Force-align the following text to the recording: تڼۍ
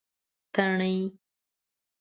تڼۍ 0.53 0.97